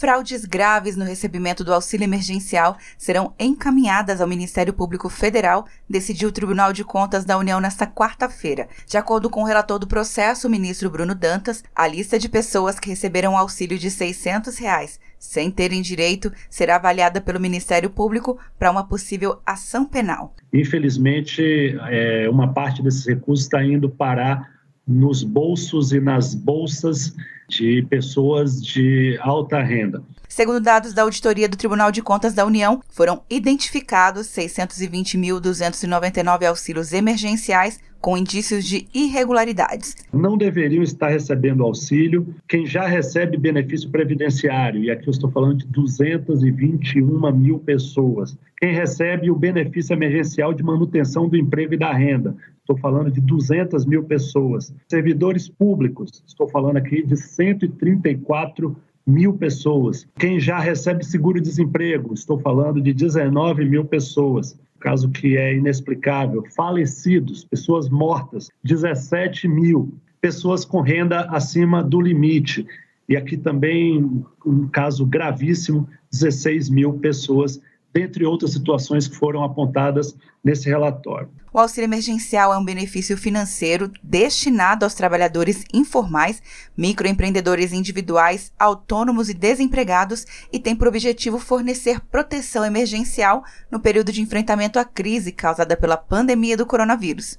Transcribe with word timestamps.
Fraudes 0.00 0.46
graves 0.46 0.96
no 0.96 1.04
recebimento 1.04 1.62
do 1.62 1.74
auxílio 1.74 2.04
emergencial 2.04 2.78
serão 2.96 3.34
encaminhadas 3.38 4.22
ao 4.22 4.26
Ministério 4.26 4.72
Público 4.72 5.10
Federal, 5.10 5.66
decidiu 5.86 6.30
o 6.30 6.32
Tribunal 6.32 6.72
de 6.72 6.82
Contas 6.82 7.22
da 7.22 7.36
União 7.36 7.60
nesta 7.60 7.86
quarta-feira. 7.86 8.66
De 8.86 8.96
acordo 8.96 9.28
com 9.28 9.42
o 9.42 9.44
relator 9.44 9.78
do 9.78 9.86
processo, 9.86 10.48
o 10.48 10.50
ministro 10.50 10.88
Bruno 10.88 11.14
Dantas, 11.14 11.62
a 11.76 11.86
lista 11.86 12.18
de 12.18 12.30
pessoas 12.30 12.80
que 12.80 12.88
receberam 12.88 13.36
auxílio 13.36 13.78
de 13.78 13.90
600 13.90 14.56
reais 14.56 14.98
sem 15.18 15.50
terem 15.50 15.82
direito 15.82 16.32
será 16.48 16.76
avaliada 16.76 17.20
pelo 17.20 17.38
Ministério 17.38 17.90
Público 17.90 18.38
para 18.58 18.70
uma 18.70 18.88
possível 18.88 19.42
ação 19.44 19.84
penal. 19.84 20.34
Infelizmente, 20.50 21.76
é, 21.90 22.26
uma 22.30 22.54
parte 22.54 22.82
desses 22.82 23.04
recursos 23.04 23.44
está 23.44 23.62
indo 23.62 23.90
parar 23.90 24.48
nos 24.88 25.22
bolsos 25.22 25.92
e 25.92 26.00
nas 26.00 26.34
bolsas 26.34 27.14
de 27.50 27.82
pessoas 27.82 28.62
de 28.62 29.18
alta 29.20 29.60
renda. 29.60 30.02
Segundo 30.28 30.60
dados 30.60 30.94
da 30.94 31.02
Auditoria 31.02 31.48
do 31.48 31.56
Tribunal 31.56 31.90
de 31.90 32.00
Contas 32.00 32.32
da 32.32 32.46
União, 32.46 32.80
foram 32.88 33.24
identificados 33.28 34.28
620.299 34.28 36.46
auxílios 36.46 36.92
emergenciais 36.92 37.80
com 38.00 38.16
indícios 38.16 38.64
de 38.64 38.86
irregularidades. 38.94 39.96
Não 40.12 40.36
deveriam 40.36 40.82
estar 40.82 41.08
recebendo 41.08 41.62
auxílio 41.62 42.34
quem 42.48 42.66
já 42.66 42.86
recebe 42.86 43.36
benefício 43.36 43.90
previdenciário, 43.90 44.82
e 44.82 44.90
aqui 44.90 45.08
eu 45.08 45.12
estou 45.12 45.30
falando 45.30 45.58
de 45.58 45.66
221 45.66 47.32
mil 47.32 47.58
pessoas. 47.58 48.36
Quem 48.58 48.72
recebe 48.72 49.30
o 49.30 49.36
benefício 49.36 49.92
emergencial 49.92 50.52
de 50.52 50.62
manutenção 50.62 51.28
do 51.28 51.36
emprego 51.36 51.74
e 51.74 51.78
da 51.78 51.92
renda, 51.92 52.36
estou 52.58 52.76
falando 52.78 53.10
de 53.10 53.20
200 53.20 53.84
mil 53.84 54.04
pessoas. 54.04 54.72
Servidores 54.88 55.48
públicos, 55.48 56.22
estou 56.26 56.48
falando 56.48 56.76
aqui 56.76 57.02
de 57.02 57.16
134 57.16 58.76
mil 59.06 59.34
pessoas. 59.34 60.06
Quem 60.18 60.38
já 60.38 60.58
recebe 60.58 61.04
seguro-desemprego, 61.04 62.14
estou 62.14 62.38
falando 62.38 62.80
de 62.80 62.92
19 62.92 63.64
mil 63.64 63.84
pessoas. 63.84 64.56
Caso 64.80 65.10
que 65.10 65.36
é 65.36 65.54
inexplicável. 65.54 66.42
Falecidos, 66.56 67.44
pessoas 67.44 67.88
mortas, 67.88 68.48
17 68.64 69.46
mil. 69.46 69.94
Pessoas 70.20 70.64
com 70.64 70.80
renda 70.80 71.20
acima 71.30 71.82
do 71.82 72.00
limite. 72.00 72.66
E 73.08 73.16
aqui 73.16 73.36
também 73.36 74.24
um 74.44 74.68
caso 74.68 75.06
gravíssimo: 75.06 75.88
16 76.10 76.70
mil 76.70 76.94
pessoas 76.94 77.60
dentre 77.92 78.24
outras 78.24 78.52
situações 78.52 79.08
que 79.08 79.16
foram 79.16 79.42
apontadas 79.42 80.14
nesse 80.42 80.68
relatório. 80.68 81.28
O 81.52 81.58
auxílio 81.58 81.86
emergencial 81.86 82.54
é 82.54 82.58
um 82.58 82.64
benefício 82.64 83.16
financeiro 83.16 83.90
destinado 84.02 84.84
aos 84.84 84.94
trabalhadores 84.94 85.64
informais, 85.74 86.40
microempreendedores 86.76 87.72
individuais, 87.72 88.52
autônomos 88.58 89.28
e 89.28 89.34
desempregados 89.34 90.24
e 90.52 90.58
tem 90.58 90.76
por 90.76 90.86
objetivo 90.86 91.38
fornecer 91.38 92.00
proteção 92.00 92.64
emergencial 92.64 93.42
no 93.70 93.80
período 93.80 94.12
de 94.12 94.22
enfrentamento 94.22 94.78
à 94.78 94.84
crise 94.84 95.32
causada 95.32 95.76
pela 95.76 95.96
pandemia 95.96 96.56
do 96.56 96.64
coronavírus. 96.66 97.38